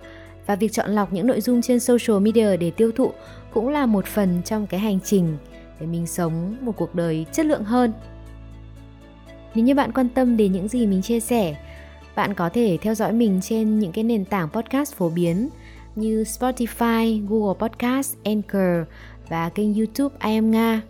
Và 0.47 0.56
việc 0.56 0.73
chọn 0.73 0.90
lọc 0.90 1.12
những 1.12 1.26
nội 1.26 1.40
dung 1.40 1.62
trên 1.62 1.80
social 1.80 2.18
media 2.21 2.56
để 2.56 2.71
tiêu 2.71 2.92
thụ 2.92 3.12
cũng 3.52 3.68
là 3.68 3.87
một 3.87 4.06
phần 4.06 4.42
trong 4.44 4.66
cái 4.66 4.80
hành 4.80 4.99
trình 5.04 5.37
để 5.80 5.87
mình 5.87 6.06
sống 6.06 6.56
một 6.61 6.73
cuộc 6.76 6.94
đời 6.94 7.26
chất 7.33 7.47
lượng 7.47 7.64
hơn. 7.64 7.92
Nếu 9.54 9.64
như 9.64 9.75
bạn 9.75 9.92
quan 9.92 10.09
tâm 10.09 10.37
đến 10.37 10.52
những 10.52 10.68
gì 10.68 10.87
mình 10.87 11.02
chia 11.02 11.21
sẻ 11.21 11.56
bạn 12.16 12.35
có 12.35 12.49
thể 12.49 12.78
theo 12.80 12.94
dõi 12.94 13.12
mình 13.12 13.40
trên 13.42 13.78
những 13.78 13.92
cái 13.92 14.04
nền 14.04 14.25
tảng 14.25 14.49
podcast 14.49 14.94
phổ 14.94 15.09
biến 15.09 15.49
như 15.97 16.23
Spotify, 16.23 17.26
Google 17.28 17.68
Podcast, 17.68 18.14
Anchor 18.25 18.88
và 19.28 19.49
kênh 19.49 19.75
YouTube 19.75 20.16
I 20.25 20.35
am 20.35 20.50
Nga. 20.50 20.83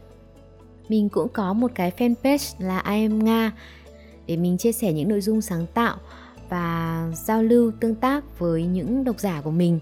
Mình 0.88 1.08
cũng 1.08 1.28
có 1.28 1.52
một 1.52 1.70
cái 1.74 1.92
fanpage 1.98 2.54
là 2.58 2.78
I 2.78 3.02
am 3.02 3.24
Nga 3.24 3.52
để 4.26 4.36
mình 4.36 4.58
chia 4.58 4.72
sẻ 4.72 4.92
những 4.92 5.08
nội 5.08 5.20
dung 5.20 5.40
sáng 5.40 5.66
tạo 5.74 5.96
và 6.48 7.08
giao 7.14 7.42
lưu 7.42 7.72
tương 7.80 7.94
tác 7.94 8.38
với 8.38 8.64
những 8.64 9.04
độc 9.04 9.20
giả 9.20 9.40
của 9.40 9.50
mình. 9.50 9.80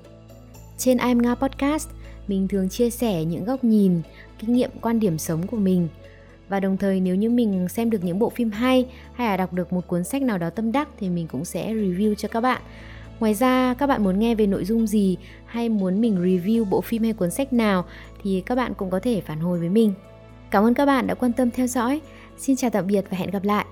Trên 0.78 0.98
I 0.98 1.08
am 1.08 1.22
Nga 1.22 1.34
Podcast, 1.34 1.88
mình 2.28 2.48
thường 2.48 2.68
chia 2.68 2.90
sẻ 2.90 3.24
những 3.24 3.44
góc 3.44 3.64
nhìn, 3.64 4.00
kinh 4.38 4.52
nghiệm, 4.52 4.70
quan 4.80 5.00
điểm 5.00 5.18
sống 5.18 5.46
của 5.46 5.56
mình– 5.56 5.88
và 6.52 6.60
đồng 6.60 6.76
thời 6.76 7.00
nếu 7.00 7.14
như 7.14 7.30
mình 7.30 7.68
xem 7.68 7.90
được 7.90 8.04
những 8.04 8.18
bộ 8.18 8.30
phim 8.30 8.50
hay 8.50 8.86
hay 9.12 9.26
là 9.26 9.36
đọc 9.36 9.52
được 9.52 9.72
một 9.72 9.86
cuốn 9.86 10.04
sách 10.04 10.22
nào 10.22 10.38
đó 10.38 10.50
tâm 10.50 10.72
đắc 10.72 10.88
thì 10.98 11.08
mình 11.08 11.26
cũng 11.26 11.44
sẽ 11.44 11.74
review 11.74 12.14
cho 12.14 12.28
các 12.28 12.40
bạn. 12.40 12.62
Ngoài 13.20 13.34
ra, 13.34 13.74
các 13.74 13.86
bạn 13.86 14.04
muốn 14.04 14.18
nghe 14.18 14.34
về 14.34 14.46
nội 14.46 14.64
dung 14.64 14.86
gì 14.86 15.16
hay 15.46 15.68
muốn 15.68 16.00
mình 16.00 16.16
review 16.16 16.64
bộ 16.64 16.80
phim 16.80 17.02
hay 17.02 17.12
cuốn 17.12 17.30
sách 17.30 17.52
nào 17.52 17.84
thì 18.22 18.42
các 18.46 18.54
bạn 18.54 18.74
cũng 18.74 18.90
có 18.90 19.00
thể 19.00 19.20
phản 19.20 19.40
hồi 19.40 19.58
với 19.58 19.68
mình. 19.68 19.94
Cảm 20.50 20.64
ơn 20.64 20.74
các 20.74 20.86
bạn 20.86 21.06
đã 21.06 21.14
quan 21.14 21.32
tâm 21.32 21.50
theo 21.50 21.66
dõi. 21.66 22.00
Xin 22.38 22.56
chào 22.56 22.70
tạm 22.70 22.86
biệt 22.86 23.04
và 23.10 23.16
hẹn 23.16 23.30
gặp 23.30 23.44
lại. 23.44 23.64